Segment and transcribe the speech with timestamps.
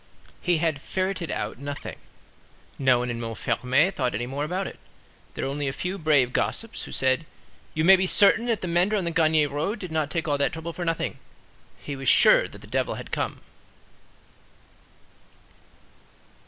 [0.41, 1.97] He had "ferreted out" nothing.
[2.79, 4.79] No one in Montfermeil thought any more about it.
[5.35, 7.23] There were only a few brave gossips, who said,
[7.75, 10.39] "You may be certain that the mender on the Gagny road did not take all
[10.39, 11.19] that trouble for nothing;
[11.79, 13.41] he was sure that the devil had come."